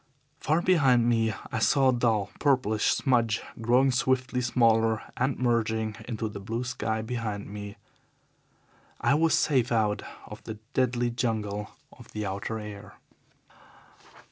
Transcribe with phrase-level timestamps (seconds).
[0.39, 6.27] Far behind me I saw a dull, purplish smudge growing swiftly smaller and merging into
[6.27, 7.77] the blue sky behind it.
[8.99, 12.95] I was safe out of the deadly jungle of the outer air.